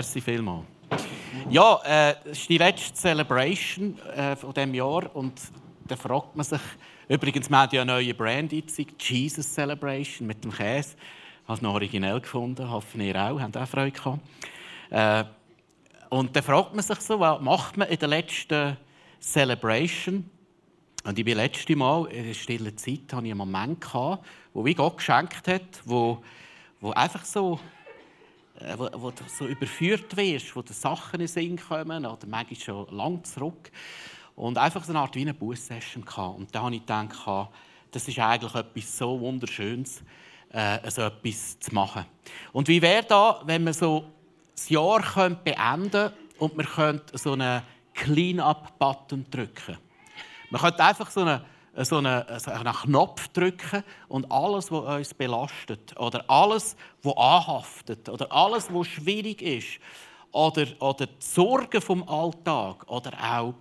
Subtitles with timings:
[0.00, 0.64] Merci vielmals.
[1.50, 5.38] Ja, äh, das ist die letzte Celebration äh, von diesem Jahr und
[5.86, 6.60] da fragt man sich,
[7.06, 10.96] übrigens, wir haben ja eine neue Brand Jesus Celebration mit dem Käse.
[11.42, 14.20] Ich habe es noch originell gefunden, hoffen ihr auch, habt auch Freude gehabt.
[14.88, 15.24] Äh,
[16.08, 18.78] und da fragt man sich so, was macht man in der letzten
[19.20, 20.30] Celebration?
[21.04, 24.64] Und ich bin letzte Mal in der stillen Zeit hatte ich einen Moment gehabt, wo
[24.64, 26.22] wie Gott geschenkt hat, wo,
[26.80, 27.60] wo einfach so,
[28.76, 32.60] wo, wo du so überführt wirst, wo die Sachen in den Sinn kommen oder manchmal
[32.60, 33.70] schon lang zurück.
[34.36, 36.02] Und einfach so eine Art wie eine Bussession.
[36.02, 37.50] Und da habe ich gedacht,
[37.90, 40.02] das ist eigentlich etwas so Wunderschönes,
[40.52, 42.04] äh, so etwas zu machen.
[42.52, 44.04] Und wie wäre da, wenn wir so
[44.54, 47.62] das Jahr beenden könnte und wir könnten so einen
[47.94, 49.78] Clean-up-Button drücken?
[50.50, 51.40] Man könnte einfach so einen,
[51.76, 58.08] so einen, so einen Knopf drücken und alles, was uns belastet oder alles, was anhaftet
[58.08, 59.80] oder alles, was schwierig ist
[60.32, 63.54] oder, oder die Sorgen vom Alltag oder auch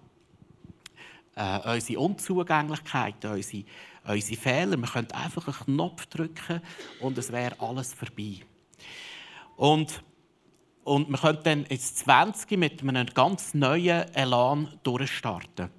[1.36, 3.64] äh, unsere Unzugänglichkeit, unsere,
[4.08, 4.78] unsere Fehler.
[4.78, 6.62] Man könnte einfach einen Knopf drücken
[7.00, 8.42] und es wäre alles vorbei.
[9.56, 10.04] Und,
[10.84, 15.79] und man könnte dann ins 20 mit einem ganz neuen Elan durchstarten.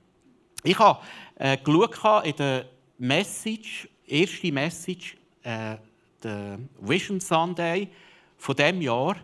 [0.63, 1.01] Ich habe
[1.37, 2.67] äh, geschaut in der
[2.99, 5.77] Message, erste Message, äh,
[6.23, 7.89] der Vision Sunday
[8.37, 9.17] von diesem Jahr,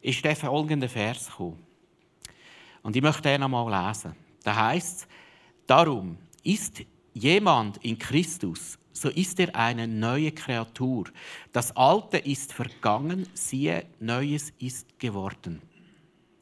[0.00, 1.64] ist der folgende Vers gekommen.
[2.82, 4.14] Und ich möchte den einmal lesen.
[4.42, 5.06] Da heißt
[5.66, 6.82] Darum ist
[7.14, 11.06] jemand in Christus, so ist er eine neue Kreatur.
[11.52, 15.62] Das Alte ist vergangen, siehe, Neues ist geworden.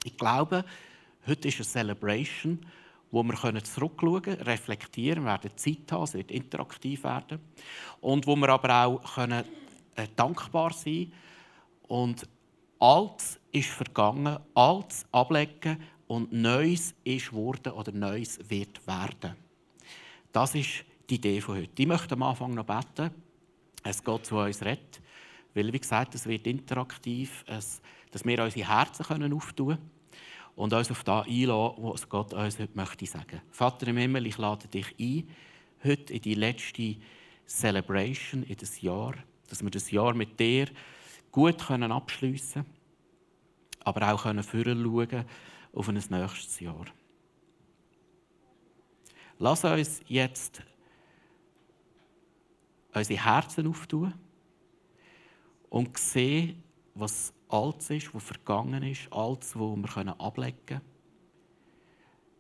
[0.04, 0.64] Ich glaube,
[1.26, 2.58] heute ist eine Celebration
[3.12, 7.38] wo wir zurückschauen können, reflektieren, wir werden Zeit haben, es wird interaktiv werden.
[8.00, 9.44] Und wo wir aber auch können,
[9.94, 11.12] äh, dankbar sein
[11.86, 12.26] und
[12.78, 19.36] Altes ist vergangen, Altes ablegen und Neues ist geworden oder Neues wird werden.
[20.32, 21.70] Das ist die Idee von heute.
[21.82, 23.10] Ich möchte am Anfang noch beten,
[23.84, 25.00] es Gott zu uns redet,
[25.54, 29.90] weil, wie gesagt, es wird interaktiv, es, dass wir unsere Herzen auftun können
[30.56, 33.40] und uns auf das einladen, was Gott uns heute möchte sagen.
[33.50, 35.28] Vater im Himmel, ich lade dich ein,
[35.84, 36.96] heute in die letzte
[37.46, 39.14] Celebration, in das Jahr,
[39.48, 40.68] dass wir das Jahr mit dir
[41.30, 42.76] gut abschliessen können,
[43.80, 45.24] aber auch können schauen
[45.72, 46.84] auf ein nächstes Jahr.
[49.38, 50.62] Lass uns jetzt
[52.94, 54.14] unsere Herzen auftun
[55.70, 56.62] und sehen,
[56.94, 60.80] was Altes ist, was vergangen ist, Altes, was wir ablegen können.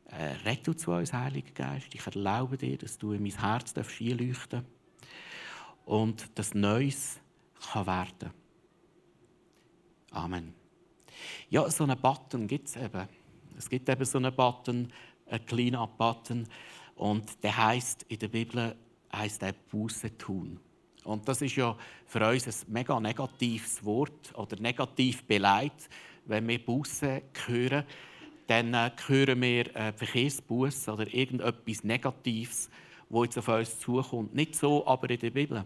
[0.06, 1.94] Äh, du zu uns, Heiliger Geist.
[1.94, 4.64] Ich erlaube dir, dass du in mein Herz einleuchten
[5.84, 7.20] und das Neues
[7.72, 8.30] kann werden
[10.10, 10.54] Amen.
[11.48, 13.08] Ja, so einen Button gibt es eben.
[13.56, 14.92] Es gibt eben so einen Button,
[15.26, 16.46] einen kleinen Button,
[16.96, 18.76] und der heißt in der Bibel
[19.14, 20.60] heißt der Buße tun.
[21.04, 21.76] Und das ist ja
[22.06, 25.88] für uns ein mega negatives Wort oder negativ beleidigt.
[26.24, 27.84] Wenn wir Busse hören,
[28.46, 32.70] dann äh, hören wir äh, Verkehrsbus oder irgendetwas Negatives,
[33.08, 34.34] wo jetzt auf uns zukommt.
[34.34, 35.64] Nicht so, aber in der Bibel.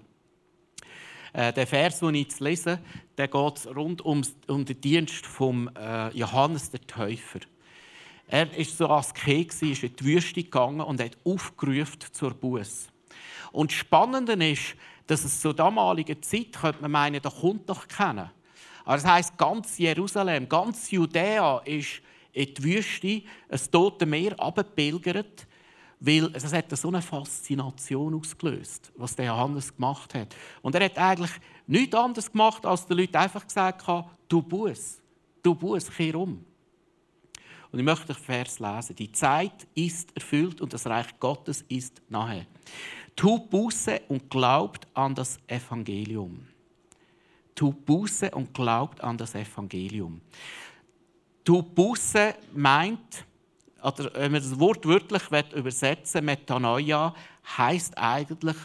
[1.33, 2.81] Äh, der Vers, den ich jetzt lese,
[3.19, 7.41] der geht rund um, den Dienst von äh, Johannes der Täufer.
[8.29, 12.89] Er war so Asket, ist in die Wüste gegangen und hat aufgerufen zur Buße.
[13.53, 14.75] Und das Spannende ist,
[15.07, 18.33] dass es zur damaligen Zeit, könnte man meinen, da kommt doch keiner.
[18.85, 22.01] Aber das heisst, ganz Jerusalem, ganz Judäa ist
[22.33, 25.47] in die Wüste, ein Tote Meer, abgepilgert,
[25.99, 30.37] weil es hat so eine Faszination ausgelöst, was der Johannes gemacht hat.
[30.63, 31.33] Und er hat eigentlich
[31.67, 35.01] nichts anderes gemacht, als den Leuten einfach gesagt hat, du Buß,
[35.43, 36.45] du Buß, kehr um.
[37.73, 38.97] Und ich möchte den Vers lesen.
[38.97, 42.47] Die Zeit ist erfüllt und das Reich Gottes ist nahe.
[43.17, 46.47] Tut Buße und glaubt an das Evangelium.
[47.55, 50.21] Tut Buße und glaubt an das Evangelium.
[51.43, 53.25] Tut Buße meint,
[53.83, 55.23] oder wenn man das Wort wörtlich
[55.55, 57.15] übersetzen Metanoia,
[57.57, 58.57] heißt eigentlich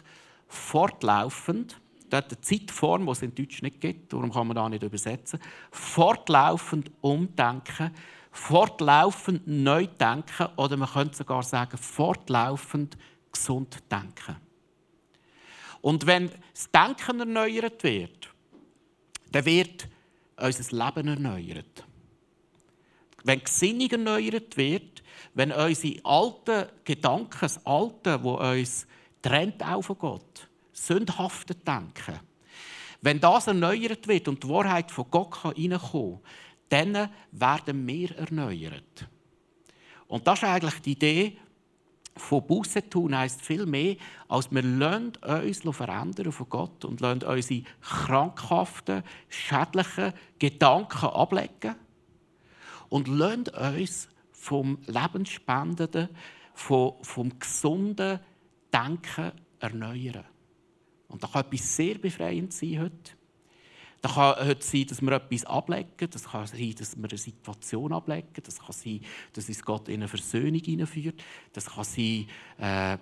[0.48, 1.80] fortlaufend.
[2.10, 4.84] Das ist eine Zeitform, die es in Deutsch nicht gibt, darum kann man da nicht
[4.84, 5.40] übersetzen.
[5.72, 7.92] Fortlaufend umdenken,
[8.32, 12.98] fortlaufend neu denken oder man könnte sogar sagen, fortlaufend
[13.32, 14.38] gesund denken.
[15.82, 18.30] Und wenn das Denken erneuert wird,
[19.32, 19.88] dann wird
[20.38, 21.86] unser Leben erneuert.
[23.24, 28.88] Wenn die Gesinnung erneuert wird, wenn unsere alten Gedanken, das Alte, wo uns
[29.22, 32.20] trennt auch von Gott, sündhafte Denken,
[33.02, 36.20] wenn das erneuert wird und die Wahrheit von Gott reinkommen kann,
[36.70, 39.08] dann werden wir erneuert.
[40.08, 41.38] Und das ist eigentlich die Idee
[42.16, 43.96] von Buße tun heisst viel mehr,
[44.28, 51.76] als wir uns verändern von Gott und unsere krankhaften, schädlichen Gedanken ablegen
[52.90, 53.48] und lassen
[53.78, 56.10] uns vom lebensspendenden,
[56.54, 58.20] vom, vom gesunden
[58.74, 60.26] Denken erneuern.
[61.08, 63.21] Und das kann etwas sehr befreiend sein heute.
[64.02, 66.10] Das kann heute sein, dass wir etwas ablegen.
[66.10, 68.42] Das kann sein, dass wir eine Situation ablegen.
[68.44, 69.02] Das kann sein,
[69.34, 71.24] dass uns Gott in eine Versöhnung hineinführt.
[71.54, 72.28] Das kann sein,
[72.58, 72.98] äh,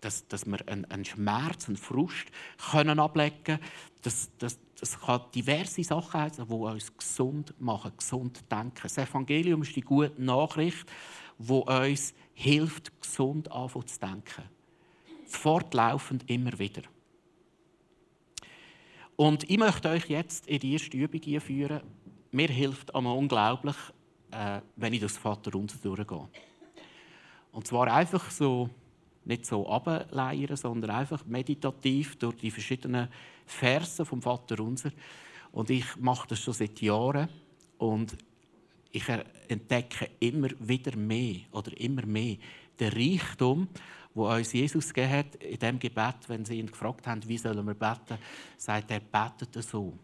[0.00, 2.26] dass, dass wir einen, einen Schmerz, einen Frust
[2.70, 3.60] können ablegen können.
[4.00, 8.80] Das, das, das kann diverse Sachen sein, die uns gesund machen, gesund denken.
[8.82, 10.86] Das Evangelium ist die gute Nachricht,
[11.38, 14.44] die uns hilft, gesund anfangen zu denken.
[15.26, 16.82] Fortlaufend immer wieder.
[19.16, 21.82] Und ich möchte euch jetzt in die erste Übung einführen.
[22.30, 23.76] Mir hilft einmal unglaublich,
[24.30, 26.28] äh, wenn ich das Vater unser durchgehe.
[27.52, 28.70] Und zwar einfach so,
[29.24, 33.08] nicht so ableiern, sondern einfach meditativ durch die verschiedenen
[33.46, 34.90] Versen vom Vater unser.
[35.52, 37.28] Und ich mache das schon seit Jahren
[37.78, 38.16] und
[38.90, 39.04] ich
[39.48, 42.36] entdecke immer wieder mehr oder immer mehr
[42.80, 43.68] den Reichtum
[44.14, 47.66] wo uns Jesus gegeben hat, in dem Gebet, wenn sie ihn gefragt haben, wie sollen
[47.66, 48.18] wir beten,
[48.56, 49.98] sagt er, betet so.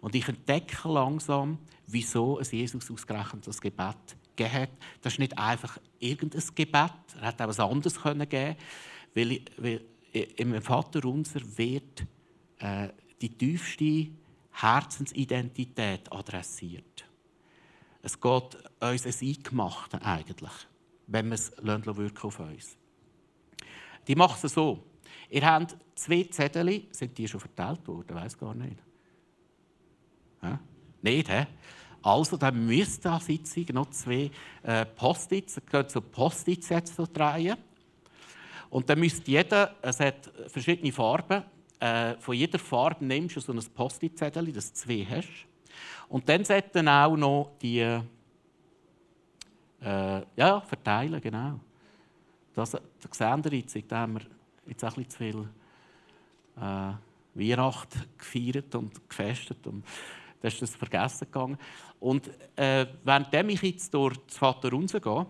[0.00, 3.96] Und ich entdecke langsam, wieso es Jesus ausgerechnet das Gebet
[4.34, 4.70] gegeben hat.
[5.02, 8.56] Das ist nicht einfach irgendein Gebet, er hätte auch etwas anderes können geben
[9.14, 9.80] weil, weil
[10.12, 12.06] im Vater unser wird
[12.58, 12.88] äh,
[13.20, 14.08] die tiefste
[14.52, 17.04] Herzensidentität adressiert.
[18.02, 20.52] Es geht uns ein Eingemachte eigentlich,
[21.06, 22.76] wenn wir es wirken auf uns.
[24.10, 24.82] Die macht es so.
[25.28, 28.16] Ihr habt zwei Zettel, sind die schon verteilt worden?
[28.16, 28.76] Weiß gar nicht.
[30.42, 30.58] Ja?
[31.00, 31.46] Nicht, hä?
[32.02, 34.28] Also, dann müsst ihr Sitzung noch zwei
[34.64, 36.70] äh, Post-its, so Post-its
[37.12, 37.56] drehen.
[38.68, 41.44] Und dann müsst jeder, es hat verschiedene Farben,
[41.78, 45.46] äh, von jeder Farbe nimmst du so ein Post-it-Zettel, das du zwei hast.
[46.08, 48.02] Und dann sollten auch noch die, äh,
[50.34, 51.60] ja, verteilen, genau.
[52.54, 52.82] Das, das
[53.12, 54.20] seht ihr jetzt, da wir
[54.66, 55.48] jetzt ein bisschen zu viel
[56.56, 56.92] äh,
[57.34, 59.66] Weihnachten gefeiert und gefestet.
[59.66, 59.84] Und
[60.40, 61.58] da ist das vergessen gegangen.
[61.98, 65.26] Und äh, während ich jetzt durch das Vater gehe,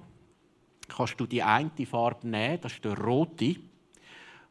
[0.88, 3.56] kannst du die eine Farbe nehmen, das ist der rote,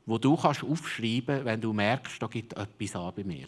[0.06, 3.48] wo du kannst aufschreiben kannst, wenn du merkst, da gibt etwas an bei mir.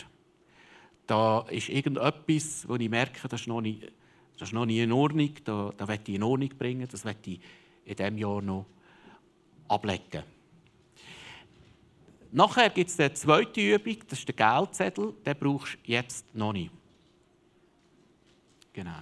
[1.08, 3.92] Da ist irgendetwas, wo ich merke, das ist noch nicht,
[4.38, 7.40] das ist noch nicht in Ordnung, da, da ich in Ordnung bringen, das will ich
[7.86, 8.66] in diesem Jahr noch
[9.72, 10.24] ablegen.
[12.32, 16.54] Nachher gibt es die zweite Übung, das ist der Geldzettel, den brauchst du jetzt noch
[16.54, 16.72] nicht.
[18.74, 19.02] Genau.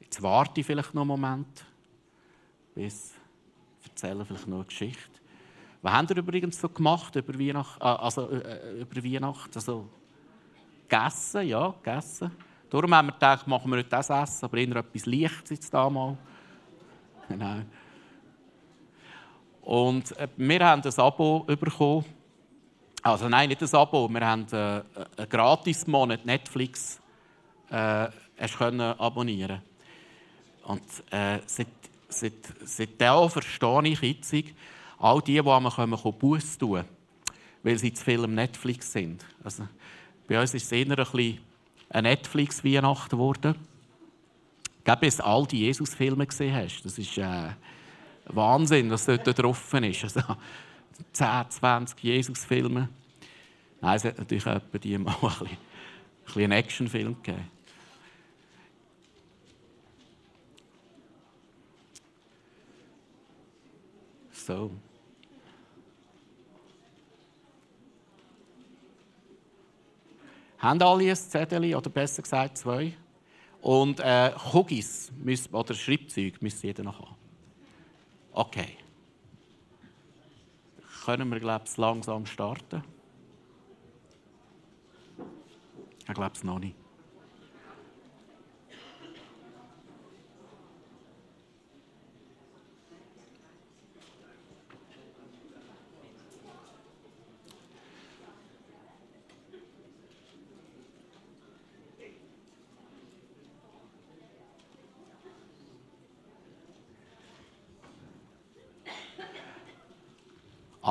[0.00, 1.64] Jetzt warte ich vielleicht noch einen Moment,
[2.74, 3.14] bis
[3.84, 5.20] erzähle vielleicht noch eine Geschichte.
[5.80, 7.82] Was haben wir übrigens so gemacht über Weihnachten?
[7.82, 9.50] Ah, also, äh, äh, über Weihnachten?
[9.54, 9.88] Also,
[10.88, 12.30] gegessen, ja, gegessen.
[12.70, 15.90] Darum haben wir gedacht, machen wir nicht das Essen, aber eher etwas Lichtes jetzt da
[15.90, 16.16] mal.
[17.28, 17.62] Genau.
[19.62, 22.04] Und äh, wir haben ein Abo bekommen.
[23.02, 24.08] Also nein, nicht ein Abo.
[24.08, 27.00] Wir haben äh, einen Gratis-Monat Netflix
[27.70, 28.08] äh,
[28.58, 29.62] können abonnieren.
[30.64, 31.68] Und äh, seit,
[32.08, 32.32] seit,
[32.64, 34.34] seitdem verstehe ich jetzt,
[34.98, 36.84] all die, die einmal kommen, Buß tun,
[37.62, 39.24] weil sie zu viel am Netflix sind.
[39.42, 39.66] Also,
[40.28, 41.38] bei uns ist es eher ein bisschen
[41.88, 43.56] eine Netflix-Weihnacht geworden.
[44.84, 46.82] Glaube, bis all die Jesus-Filme gesehen hast.
[46.82, 47.16] Das ist...
[47.16, 47.50] Äh,
[48.26, 50.04] Wahnsinn, was dort drauf ist.
[50.04, 50.20] Also
[51.12, 52.88] 10, 20 Jesus-Filme.
[53.80, 55.58] Nein, es hat natürlich bei die mal ein bisschen, ein
[56.24, 57.50] bisschen einen Actionfilm gegeben.
[64.30, 64.70] So.
[70.58, 72.92] Haben alle ein Zettel, oder besser gesagt zwei?
[73.60, 75.12] Und äh, Cookies
[75.52, 77.21] oder Schreibzeug müsste jeder noch haben.
[78.34, 78.78] Okay.
[81.04, 82.82] Können wir, glaube ich, langsam starten?
[86.00, 86.81] Ich glaube es noch nicht.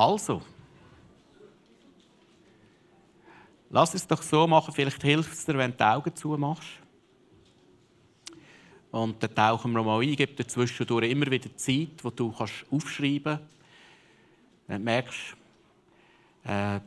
[0.02, 0.42] Also,
[3.74, 6.68] Lass es doch so machen, vielleicht hilft es dir, wenn du die Augen zumachst.
[8.90, 12.66] Und dann tauchen wir mal ein, gebe dir zwischendurch immer wieder Zeit, wo du kannst
[12.70, 13.44] aufschreiben kannst.
[14.66, 15.36] Wenn du merkst,
[16.44, 16.80] äh,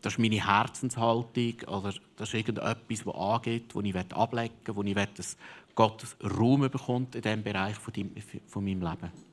[0.00, 4.82] das ist meine Herzenshaltung oder das ist irgendetwas, das angeht, das ich ablegen will, wo
[4.82, 5.36] ich will, dass
[5.76, 9.29] Gott Raum bekommt in diesem Bereich von meinem Leben.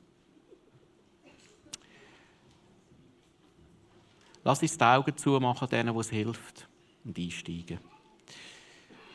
[4.44, 6.68] Lass uns die Augen zumachen, denen, es hilft,
[7.04, 7.78] und einsteigen.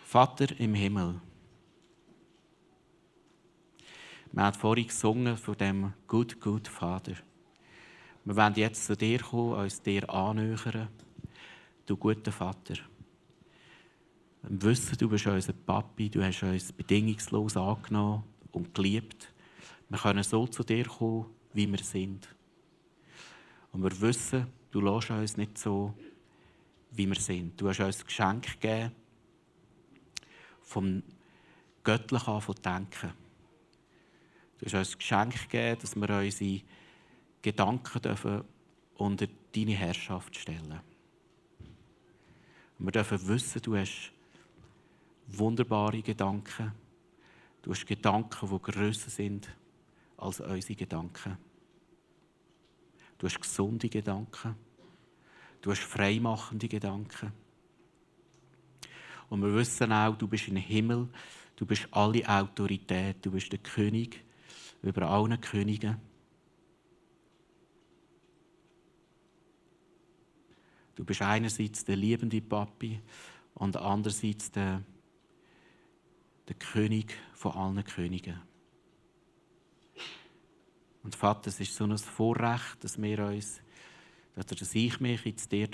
[0.05, 1.19] Vater im Himmel.
[4.31, 7.13] Wir haben vorhin gesungen von dem Good, Good Vater.
[8.25, 10.89] Wir wollen jetzt zu dir kommen, uns dir annähern
[11.85, 12.75] du guter Vater.
[14.43, 19.33] Wir wissen, du bist unser Papi, du hast uns bedingungslos angenommen und geliebt.
[19.89, 22.27] Wir können so zu dir kommen, wie wir sind.
[23.71, 25.93] Und wir wissen, du lässt uns nicht so,
[26.91, 27.61] wie wir sind.
[27.61, 28.91] Du hast uns ein Geschenk gegeben,
[30.61, 31.03] vom
[31.83, 33.13] Göttlichen an von denken.
[34.57, 36.61] Du hast uns ein Geschenk gegeben, dass wir unsere
[37.43, 38.43] Gedanken dürfen
[38.95, 40.81] unter deine Herrschaft stellen dürfen.
[42.79, 44.11] Wir dürfen wissen, du hast
[45.27, 46.71] wunderbare Gedanken.
[47.61, 49.55] Du hast Gedanken, die grösser sind
[50.17, 51.37] als unsere Gedanken.
[53.23, 54.53] Du hast gesunde Gedanken.
[55.61, 57.31] Du hast freimachende Gedanken.
[59.29, 61.07] Und wir wissen auch, du bist im Himmel,
[61.55, 64.21] du bist alle Autorität, du bist der König
[64.81, 65.97] über alle Könige.
[70.93, 72.99] Du bist einerseits der liebende Papi
[73.53, 74.83] und andererseits der,
[76.49, 78.52] der König von allen Königen.
[81.03, 83.61] Und Vater, es ist so ein Vorrecht, dass wir uns,
[84.35, 85.69] dass ich mich jetzt dir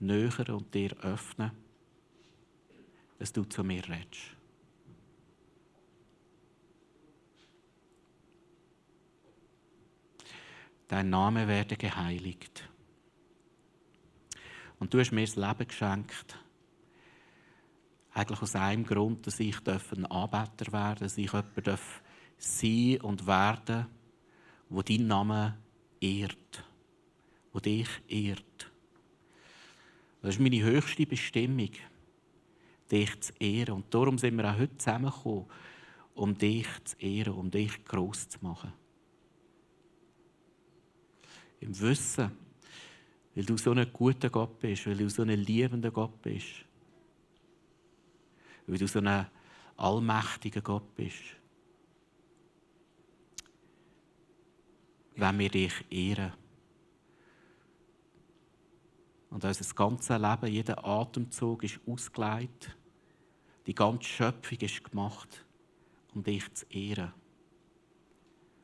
[0.00, 1.52] nähern und dir öffnen
[3.22, 4.36] dass du zu mir redest.
[10.88, 12.68] Dein Name werde geheiligt.
[14.80, 16.36] Und du hast mir das Leben geschenkt.
[18.12, 21.80] Eigentlich aus einem Grund, dass ich ein Anbeter werden darf, dass ich jemand
[22.38, 23.86] sein und werden
[24.72, 25.58] wo dein Name
[26.00, 26.64] ehrt,
[27.52, 28.72] wo dich ehrt.
[30.22, 31.70] Das ist meine höchste Bestimmung,
[32.90, 33.74] dich zu ehren.
[33.74, 35.44] Und darum sind wir auch heute zusammengekommen,
[36.14, 38.72] um dich zu ehren, um dich groß zu machen.
[41.60, 42.32] Im Wissen,
[43.34, 46.64] weil du so ein guter Gott bist, weil du so ein liebender Gott bist.
[48.66, 49.26] Weil du so ein
[49.76, 51.41] allmächtiger Gott bist.
[55.16, 56.32] Wenn wir dich ehren.
[59.30, 62.76] Und unser ganzes Leben, jeder Atemzug ist ausgelegt.
[63.66, 65.44] Die ganze Schöpfung ist gemacht,
[66.14, 67.12] um dich zu ehren.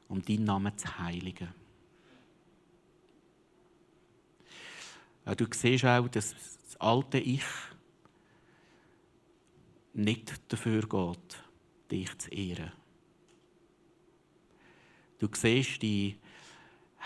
[0.08, 1.54] Um deinen Namen zu heiligen.
[5.36, 7.44] Du siehst auch, dass das alte Ich
[9.92, 11.44] nicht dafür geht,
[11.90, 12.72] dich zu ehren.
[15.18, 16.18] Du siehst die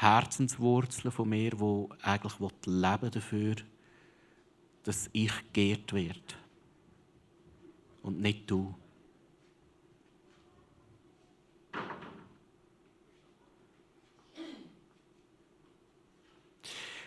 [0.02, 3.54] Herzenswurzeln von mir, die eigentlich leben dafür,
[4.82, 6.20] dass ich geehrt werde.
[8.02, 8.74] Und nicht du.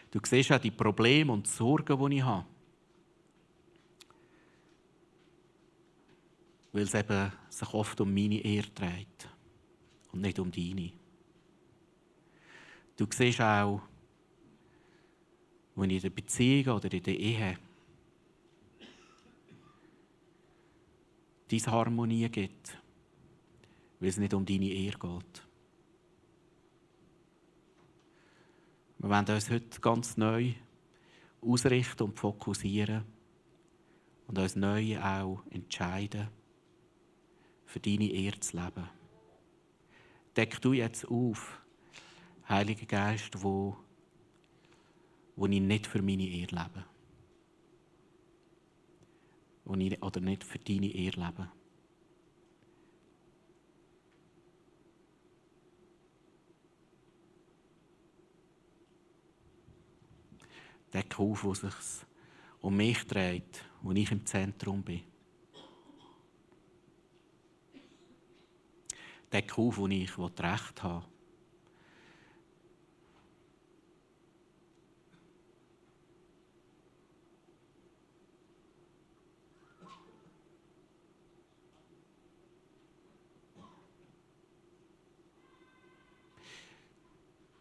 [0.09, 2.45] Du siehst auch die Probleme und Sorgen, die ich habe.
[6.71, 9.27] Weil es eben sich oft um meine Ehre dreht
[10.13, 11.04] und nicht um deine.
[12.97, 13.81] Du siehst auch,
[15.75, 17.57] wenn in der Beziehung oder in der Ehe
[21.51, 22.77] diese Harmonie gibt,
[23.99, 25.47] weil es nicht um deine Ehre geht.
[28.97, 30.53] Wir wollen uns heute ganz neu
[31.41, 33.03] ausrichten und fokussieren
[34.27, 36.29] und uns neu auch entscheiden,
[37.65, 38.89] für deine Ehre zu leben.
[40.35, 41.61] Deck du jetzt auf,
[42.47, 43.75] Heiliger Geist, wo,
[45.35, 46.85] wo ich nicht für meine Ehre lebe.
[49.63, 51.51] Wo ich, oder nicht für deine Ehre lebe.
[60.93, 62.05] Deck auf, wo es sich
[62.61, 65.01] um mich dreht, wo ich im Zentrum bin.
[69.33, 71.14] Deck auf, wo ich Recht habe.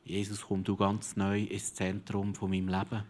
[0.05, 3.05] Jesus, komm du ganz neu ins Zentrum von meinem Leben.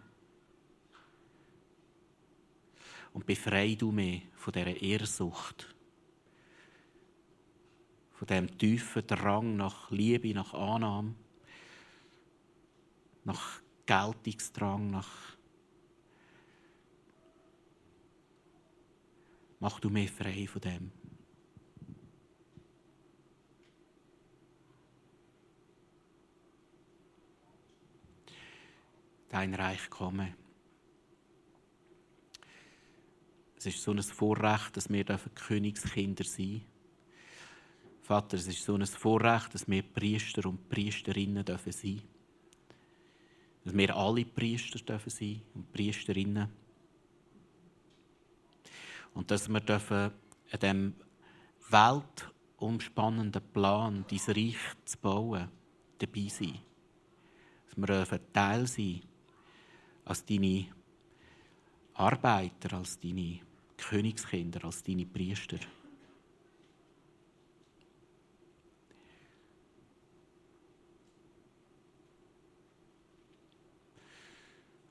[3.12, 5.74] Und befreie du mich von dieser Ehrsucht,
[8.12, 11.14] von dem tiefen Drang nach Liebe, nach Annahme,
[13.24, 15.34] nach Geltungsdrang, nach
[19.60, 20.92] Mach du mich frei von dem.
[29.34, 30.32] Dein Reich komme.
[33.56, 36.64] Es ist so ein Vorrecht, dass wir Königskinder sein dürfen.
[38.02, 42.00] Vater, es ist so ein Vorrecht, dass wir Priester und Priesterinnen dürfen sein
[43.64, 46.48] Dass wir alle Priester dürfen sein und Priesterinnen.
[49.14, 50.12] Und dass wir dürfen
[50.52, 50.94] an diesem
[51.70, 55.48] weltumspannenden Plan, dein Reich zu bauen,
[55.98, 56.60] dabei sein.
[57.66, 59.02] Dass wir dürfen Teil sein
[60.04, 60.66] als deine
[61.94, 63.40] Arbeiter, als deine
[63.76, 65.58] Königskinder, als deine Priester.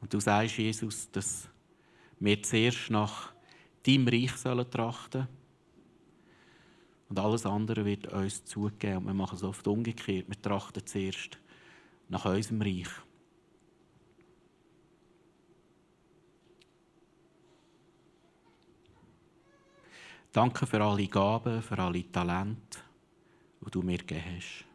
[0.02, 1.48] Und du sagst, Jesus, dass
[2.20, 3.34] wir zuerst nach
[3.84, 5.28] deinem Reich sollen trachten
[7.14, 8.98] und alles andere wird uns zugeben.
[8.98, 10.28] Und wir machen es oft umgekehrt.
[10.28, 11.38] Wir trachten zuerst
[12.10, 12.90] nach unserem Reich.
[20.34, 22.80] Danke für alle Gaben, für alle Talente,
[23.64, 24.66] die du mir gegeben hast.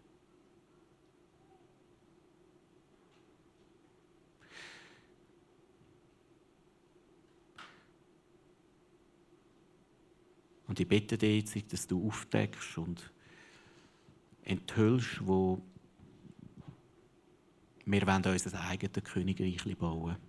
[10.68, 13.10] Und ich bitte dich dass du aufdeckst und
[14.44, 15.60] enthüllst, wo
[17.84, 20.27] wir wollen unser eigenes Königreich bauen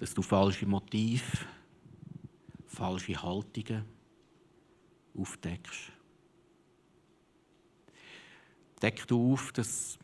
[0.00, 1.22] dass du falsche Motive,
[2.66, 3.84] falsche Haltungen
[5.14, 5.92] aufdeckst.
[8.80, 9.98] Deck du auf, dass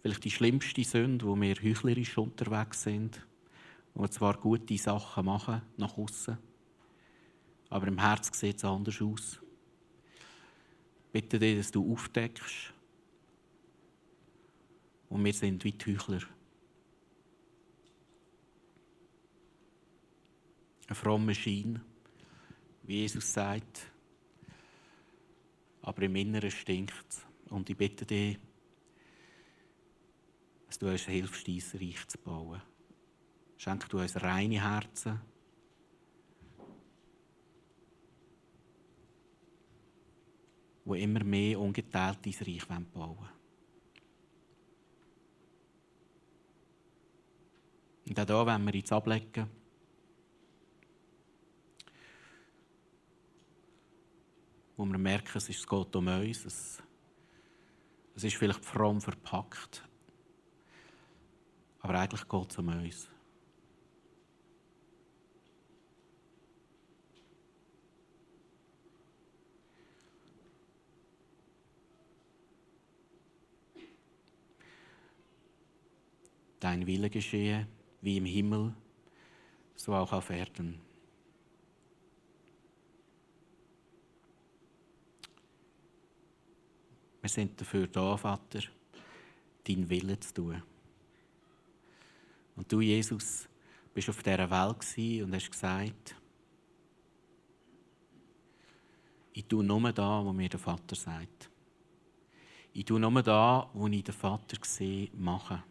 [0.00, 3.26] vielleicht die schlimmste Sünde, wo wir heuchlerisch unterwegs sind,
[3.92, 6.38] wo wir zwar gute Sachen machen nach außen,
[7.68, 9.38] aber im Herz sieht es anders aus.
[11.12, 12.72] Bitte dich, dass du aufdeckst.
[15.10, 16.37] Und wir sind wie die Heuchler.
[20.88, 21.80] Ein frommer Schein,
[22.82, 23.92] wie Jesus sagt.
[25.82, 27.24] Aber im Inneren stinkt es.
[27.50, 28.38] Und ich bitte dich,
[30.66, 32.60] dass du uns hilfst, dein Reich zu bauen.
[33.56, 35.20] Schenk du uns reine Herzen.
[40.84, 43.28] wo immer mehr ungeteilt dein Reich bauen wollen.
[48.08, 49.57] Und auch hier wenn wir jetzt ablegen.
[54.78, 56.44] Wo wir merken, es, geht um uns.
[56.44, 56.82] Es,
[58.14, 59.84] es ist vielleicht fromm verpackt.
[61.80, 63.10] Aber eigentlich geht es um uns.
[76.60, 77.66] Dein Wille geschehe,
[78.00, 78.74] wie im Himmel,
[79.74, 80.87] so auch auf Erden.
[87.28, 88.60] Wir sind dafür da, Vater,
[89.62, 90.62] deinen Willen zu tun.
[92.56, 93.46] Und du, Jesus,
[93.92, 96.16] bist auf dieser Welt und hast gesagt,
[99.34, 101.50] ich tue nur da, wo mir der Vater sagt.
[102.72, 105.62] Ich tue nur da, wo ich den Vater sehe, machen.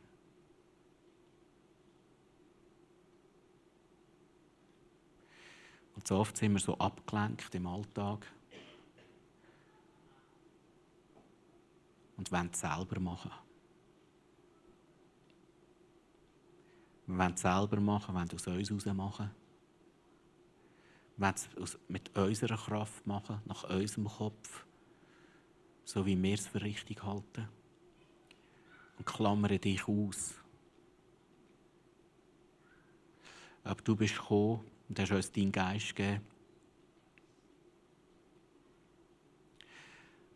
[5.95, 8.27] Und so oft sind wir so abgelenkt im Alltag.
[12.17, 13.31] Und wollen es selber machen.
[17.05, 19.31] Wir wollen es selber machen, wollen es aus uns heraus machen.
[21.15, 24.65] Wir wollen es mit unserer Kraft machen, nach unserem Kopf,
[25.85, 27.47] so wie wir es für richtig halten.
[28.97, 30.33] Und klammere dich aus.
[33.63, 36.25] Aber du bist gekommen und hast uns deinen Geist gegeben,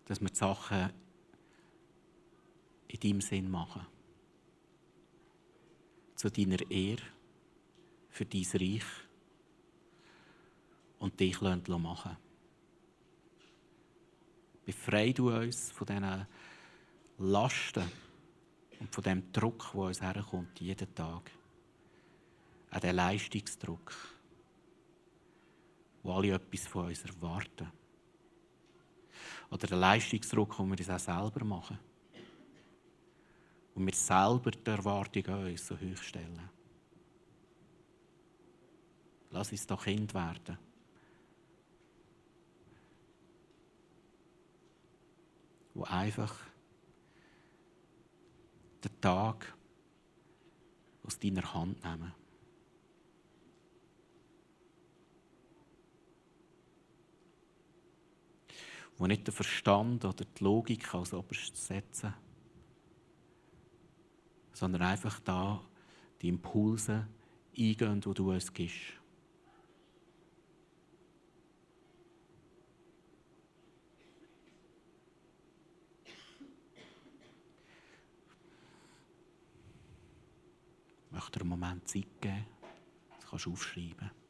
[0.06, 1.01] dass wir die Sachen
[2.92, 3.86] in deinem Sinn machen.
[6.16, 7.02] Zu deiner Ehre,
[8.10, 8.84] für dein Reich
[11.00, 12.18] und dich machen
[14.66, 16.28] Befreie du uns von diesen
[17.18, 17.84] Lasten
[18.80, 21.32] und von dem Druck, der uns herkommt, jeden Tag.
[22.70, 23.94] Auch den Leistungsdruck,
[26.04, 27.72] wo alle etwas von uns erwarten.
[29.50, 31.80] Oder den Leistungsdruck, den wir uns auch selber machen.
[33.74, 36.50] Und wir selber die Erwartung an uns so hoch stellen.
[39.32, 40.58] Lass uns doch Kind werden.
[45.74, 46.36] Wo einfach
[48.84, 49.56] den Tag
[51.04, 52.14] aus deiner Hand nehmen.
[58.98, 62.14] Wo nicht der Verstand oder die Logik als oberstes setzen,
[64.54, 65.62] sondern einfach da
[66.22, 67.08] die Impulse
[67.58, 68.76] eingehen, die du uns gibst.
[81.06, 82.46] Ich möchte dir einen Moment Zeit geben.
[83.20, 84.21] Das kannst du aufschreiben.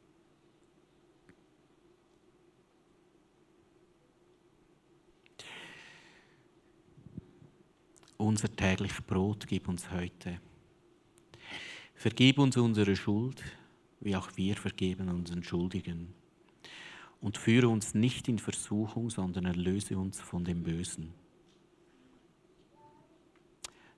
[8.22, 10.38] Unser täglich Brot gib uns heute.
[11.96, 13.42] Vergib uns unsere Schuld,
[13.98, 16.14] wie auch wir vergeben unseren Schuldigen.
[17.20, 21.12] Und führe uns nicht in Versuchung, sondern erlöse uns von dem Bösen.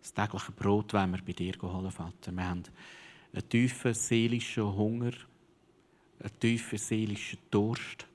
[0.00, 2.32] Das tägliche Brot wollen wir bei dir holen, Vater.
[2.32, 2.62] Wir haben
[3.30, 5.12] einen tiefen seelischen Hunger,
[6.20, 8.06] einen tiefen seelischen Durst.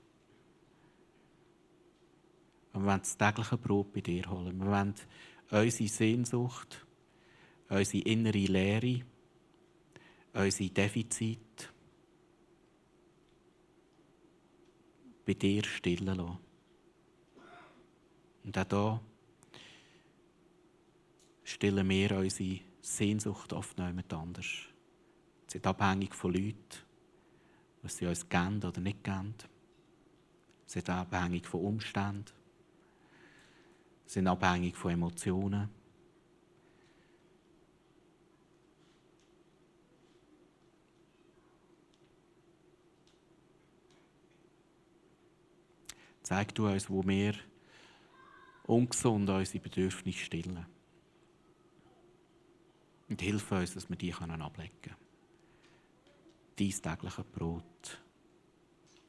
[2.72, 4.58] Und wir wollen das tägliche Brot bei dir holen.
[4.58, 4.94] Wir wollen
[5.50, 6.86] unsere Sehnsucht,
[7.68, 9.04] unsere innere Leere,
[10.32, 11.68] unsere Defizite
[15.26, 16.38] bei dir stillen lassen.
[18.44, 19.00] Und auch hier
[21.44, 24.46] stillen wir unsere Sehnsucht oft noch jemand anders.
[25.46, 26.56] Sie sind abhängig von Leuten,
[27.82, 29.34] was sie uns geben oder nicht geben.
[30.66, 32.39] Sie sind abhängig von Umständen.
[34.10, 35.68] Sind abhängig von Emotionen.
[46.24, 47.34] Zeig du uns, wo wir
[48.64, 50.66] ungesund unsere Bedürfnisse stillen.
[53.08, 54.96] Und hilf uns, dass wir die ablegen können.
[56.56, 58.02] Dein tägliches Brot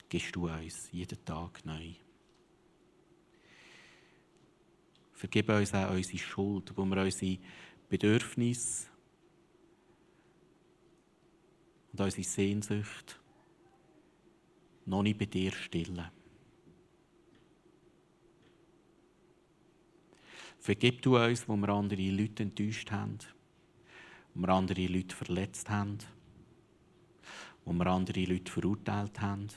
[0.09, 1.95] gibst du uns jeden Tag neu.
[5.21, 7.37] Vergib uns auch unsere Schuld, wo wir unsere
[7.89, 8.87] Bedürfnisse
[11.91, 13.19] und unsere Sehnsucht
[14.87, 16.09] noch nicht bei dir stillen.
[20.57, 23.19] Vergib du uns, wo wir andere Leute enttäuscht haben
[24.33, 25.99] wo wir andere Leute verletzt haben,
[27.63, 29.49] wo wir andere Leute verurteilt haben,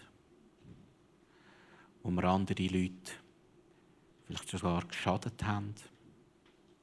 [2.02, 3.23] wo wir andere Leute
[4.24, 5.74] vielleicht sogar geschadet haben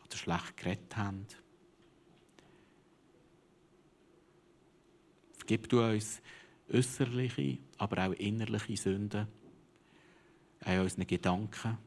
[0.06, 1.26] oder schlecht geredet haben.
[5.38, 6.22] Vergib du uns
[6.72, 9.28] äußerliche, aber auch innerliche Sünden
[10.60, 11.78] an unseren Gedanken,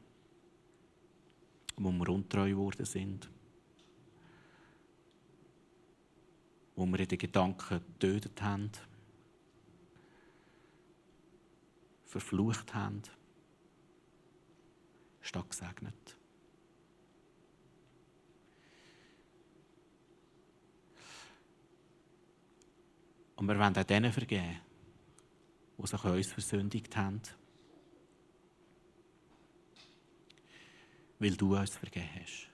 [1.76, 3.30] wo wir untreu geworden sind.
[6.76, 8.70] wo wir in den Gedanken getötet haben,
[12.04, 13.02] verflucht haben,
[15.24, 16.16] statt gesegnet.
[23.36, 24.60] Und wir wollen auch denen vergeben,
[25.78, 27.20] die sich uns versündigt haben,
[31.18, 32.50] weil du uns vergeben hast.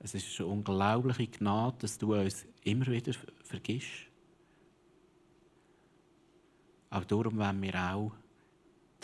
[0.00, 4.10] Es ist eine unglaubliche Gnade, dass du uns immer wieder vergisst.
[6.90, 8.12] Aber darum wollen wir auch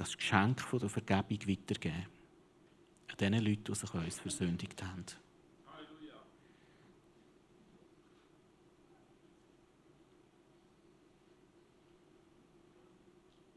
[0.01, 2.07] das Geschenk der Vergebung weitergeben.
[3.09, 5.05] An den Leuten, die sich uns versündigt haben.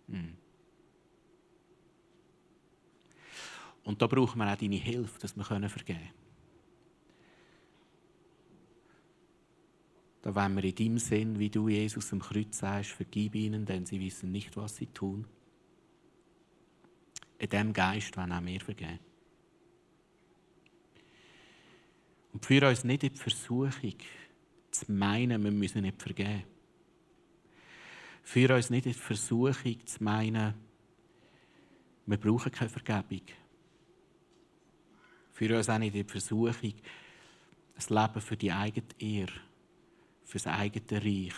[0.10, 0.38] Hm.
[3.86, 6.10] Und da brauchen wir auch deine Hilfe, dass wir vergeben können.
[10.22, 13.86] Da wollen wir in deinem Sinn, wie du Jesus am Kreuz sagst, vergib ihnen, denn
[13.86, 15.26] sie wissen nicht, was sie tun.
[17.38, 19.00] In diesem Geist wollen auch wir vergeben.
[22.32, 23.96] Und führe uns nicht in die Versuchung,
[24.72, 26.44] zu meinen, wir müssen nicht vergeben.
[28.24, 30.54] Führe uns nicht in die Versuchung, zu meinen,
[32.06, 33.26] Wir brauchen keine Vergebung.
[35.32, 36.74] Für uns auch nicht die Versuchung,
[37.76, 39.34] ein Leben für die eigene Ehre,
[40.24, 41.34] für das eigene Reich,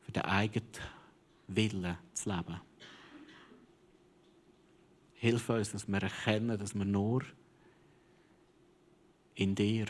[0.00, 0.68] für den eigenen
[1.48, 2.60] Willen zu leben.
[5.22, 7.22] Hilf uns, dass wir erkennen, dass wir nur
[9.36, 9.86] in dir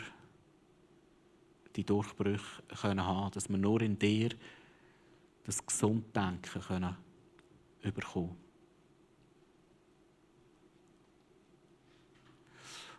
[1.75, 4.29] die Durchbrüche können haben, dass wir nur in dir
[5.43, 6.95] das Gesunddenken können
[7.81, 8.37] überkommen.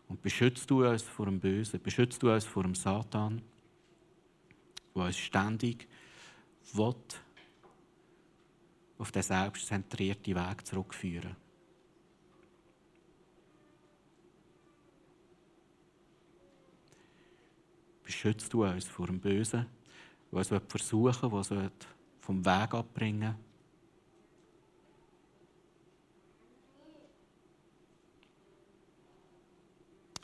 [0.09, 3.43] Und beschützt du uns vor dem Bösen, beschützt du uns vor dem Satan,
[4.93, 5.87] der uns ständig
[6.73, 6.97] will,
[8.99, 11.44] auf den selbstzentrierten Weg zurückführen.
[18.25, 19.67] Beschützt du uns vor dem Bösen,
[20.33, 21.73] der uns versuchen der uns
[22.21, 23.35] vom Weg abbringen.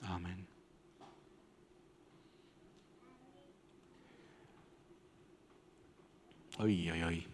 [0.01, 0.47] Amen.
[6.59, 7.27] Ui, ui, ui.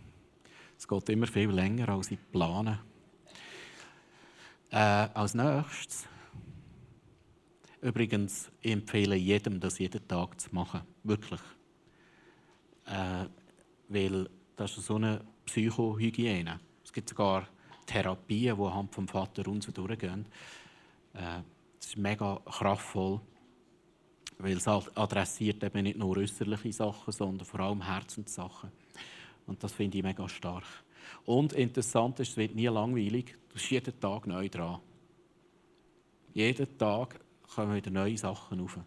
[0.77, 2.81] Es geht immer viel länger, als ich plane.
[4.71, 4.79] Äh,
[5.15, 6.09] als nächstes,
[7.83, 10.83] übrigens, ich empfehle jedem, das jeden Tag zu machen.
[11.03, 11.41] Wirklich.
[12.87, 13.27] Äh,
[13.89, 16.61] weil das ist so eine Psychohygiene.
[16.85, 17.49] Es gibt sogar
[17.87, 20.27] Therapien, die anhand vom Vater unser durchgehen.
[21.15, 21.43] Äh,
[21.79, 23.21] das ist mega kraftvoll,
[24.39, 28.71] weil es adressiert eben nicht nur äußerliche Sachen, sondern vor allem Herzenssachen.
[29.47, 30.65] Und das finde ich mega stark.
[31.25, 33.37] Und interessant ist, es wird nie langweilig.
[33.49, 34.81] Du bist jeden Tag neu dran.
[36.35, 37.21] Jeden Tag
[37.55, 38.79] kommen wieder neue Sachen auf.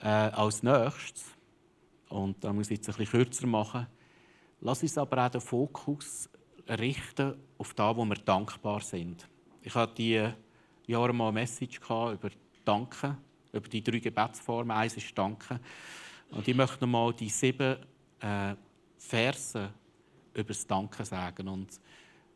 [0.00, 1.24] Äh, als nächstes,
[2.08, 3.86] und da muss ich jetzt ein bisschen kürzer machen,
[4.60, 6.28] lass uns aber auch den Fokus
[6.68, 9.28] richten auf das, wo wir dankbar sind.
[9.62, 10.32] Ich habe die
[10.86, 12.30] Jahre mal eine Message über
[12.64, 13.16] Danken,
[13.52, 14.76] über die drei Gebetsformen.
[14.76, 15.60] Eins ist Danken.
[16.30, 17.76] Und ich möchte noch mal die sieben
[18.20, 18.54] äh,
[18.96, 19.70] Verse
[20.32, 21.48] über das Danken sagen.
[21.48, 21.80] Und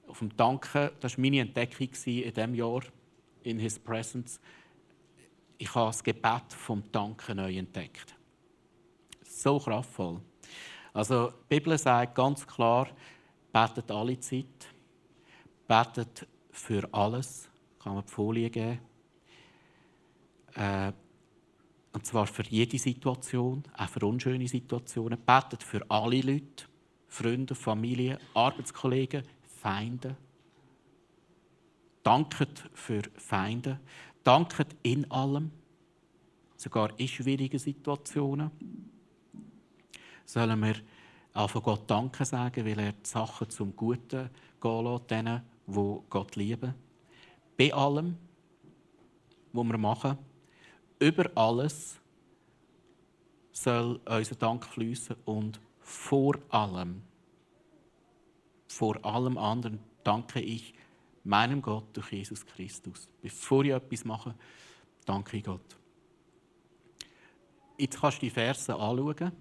[0.06, 2.82] auf dem Danken, das war meine Entdeckung in diesem Jahr,
[3.44, 4.40] in His Presence.
[5.56, 8.14] Ich habe das Gebet vom Danken neu entdeckt.
[9.22, 10.20] So kraftvoll.
[10.92, 12.88] Also, die Bibel sagt ganz klar,
[13.52, 14.68] betet alle Zeit,
[15.66, 17.48] betet für alles
[17.84, 18.80] kann man die Folie geben.
[20.54, 20.92] Äh,
[21.92, 25.18] und zwar für jede Situation, auch für unschöne Situationen.
[25.24, 26.64] Betet für alle Leute,
[27.06, 29.22] Freunde, Familie, Arbeitskollegen,
[29.60, 30.16] Feinde.
[32.04, 33.80] Danket für Feinde.
[34.22, 35.50] Danket in allem,
[36.56, 38.52] sogar in schwierigen Situationen.
[40.24, 40.76] Sollen wir
[41.32, 46.36] einfach Gott Danke sagen, weil er die Sachen zum Guten gehen lässt, denen, die Gott
[46.36, 46.74] lieben
[47.56, 48.16] bei allem,
[49.52, 50.18] was wir machen,
[50.98, 52.00] über alles
[53.52, 57.02] soll unser Dank fließen und vor allem,
[58.66, 60.74] vor allem anderen danke ich
[61.24, 63.08] meinem Gott durch Jesus Christus.
[63.20, 64.34] Bevor ich etwas mache,
[65.04, 65.76] danke ich Gott.
[67.78, 69.32] Jetzt kannst du die Verse anschauen,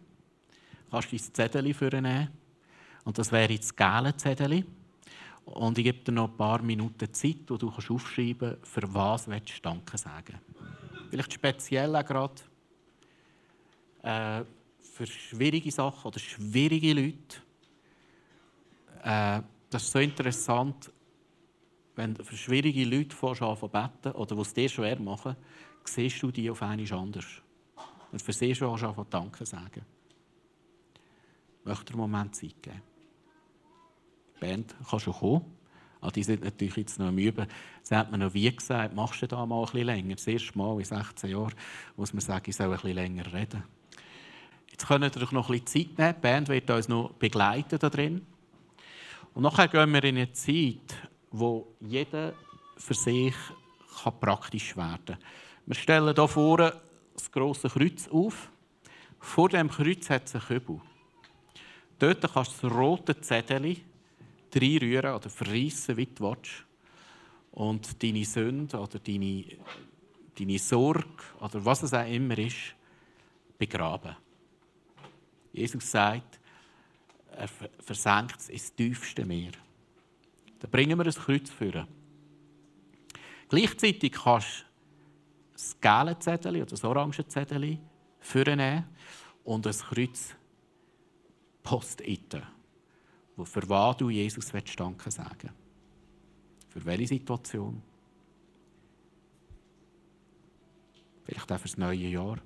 [0.90, 2.30] kannst du dein Zettel vornehmen
[3.04, 4.66] und das wäre jetzt das gelbe Zettel.
[5.46, 9.26] Und ich gebe dir noch ein paar Minuten Zeit, wo du aufschreiben kannst, für was
[9.26, 10.40] du Danke sagen
[11.10, 12.42] Vielleicht speziell auch gerade
[14.02, 14.44] äh,
[14.80, 17.38] für schwierige Sachen oder schwierige Leute.
[19.04, 20.92] Äh, das ist so interessant,
[21.96, 25.36] wenn für schwierige Leute anfangen beten oder was dir schwer machen,
[25.86, 27.26] siehst du die auf einmal anders.
[28.12, 29.86] Und für sie schon anfangen Danke sagen.
[31.60, 32.82] Ich möchte einen Moment Zeit geben.
[34.40, 35.46] Band kann schon kommen.
[36.02, 37.48] Aber die sind natürlich jetzt noch am Üben.
[37.82, 40.16] Sie hat mir noch wie gesagt, machst du da mal ein bisschen länger?
[40.16, 41.54] Das erste Mal in 16 Jahren
[41.96, 43.64] muss man sagen, ich soll ein bisschen länger reden.
[44.70, 46.16] Jetzt können wir noch ein bisschen Zeit nehmen.
[46.18, 48.26] Die Band wird uns noch begleiten da drin.
[49.34, 52.34] Und nachher gehen wir in eine Zeit, wo jeder
[52.78, 53.34] für sich
[54.04, 55.18] kann praktisch werden kann.
[55.66, 56.80] Wir stellen hier vorne
[57.14, 58.50] das grosse Kreuz auf.
[59.20, 60.80] Vor dem Kreuz hat es einen Kübel.
[61.98, 63.78] Dort kannst du das rote Zettel
[64.54, 66.66] reinrühren oder verreissen, wie du willst.
[67.52, 69.46] Und deine Sünde oder deine,
[70.38, 72.76] deine Sorge oder was es auch immer ist,
[73.58, 74.16] begraben.
[75.52, 76.40] Jesus sagt,
[77.32, 79.52] er versenkt es ins tiefste Meer.
[80.64, 81.86] Dann bringen wir ein Kreuz führen.
[83.50, 87.78] Gleichzeitig kannst du das gelbe Zettel oder das orange Zettel
[88.22, 88.86] vornehmen
[89.44, 90.34] und ein Kreuz
[91.64, 92.44] post -iten.
[93.44, 95.52] für was du Jesus Danke sagen
[96.70, 97.82] Für welche Situation?
[101.26, 102.38] Vielleicht auch für das neue Jahr.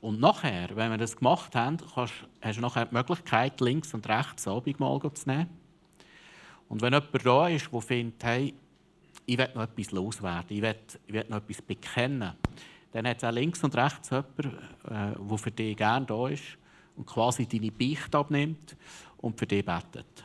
[0.00, 4.08] Und nachher, wenn wir das gemacht haben, hast, hast du nachher die Möglichkeit, links und
[4.08, 5.61] rechts das Abendmahl zu nehmen.
[6.72, 8.54] Und wenn jemand da ist, der findet, hey,
[9.26, 10.74] ich will noch etwas loswerden, ich will,
[11.06, 12.32] ich will noch etwas bekennen,
[12.92, 14.58] dann hat es auch links und rechts jemanden,
[14.88, 16.56] äh, der für dich gerne da ist
[16.96, 18.74] und quasi deine Beichte abnimmt
[19.18, 20.24] und für dich betet.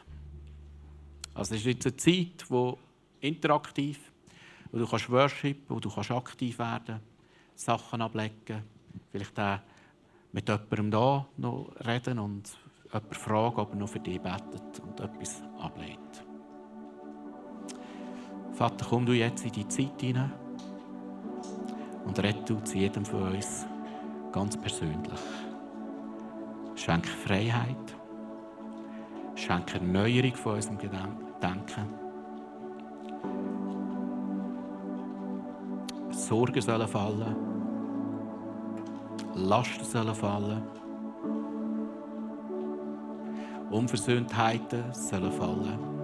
[1.34, 2.78] Also es ist jetzt eine Zeit, wo
[3.20, 4.14] interaktiv,
[4.72, 7.02] wo du kannst worship, wo du kannst aktiv werden,
[7.56, 8.64] Sachen ablegen,
[9.12, 9.60] vielleicht auch
[10.32, 14.98] mit jemandem da noch reden und jemanden fragen, ob er noch für dich betet und
[15.02, 16.07] etwas ablehnt.
[18.58, 20.34] Vater, komm du jetzt in die Zeit hinein
[22.06, 23.68] und rette du zu jedem von uns
[24.32, 25.20] ganz persönlich.
[26.74, 27.96] Schenke Freiheit,
[29.36, 31.86] schenke Erneuerung von unserem Denken.
[36.10, 37.36] Sorgen sollen fallen,
[39.36, 40.64] Lasten sollen fallen,
[43.70, 45.97] Unversöhntheiten sollen fallen.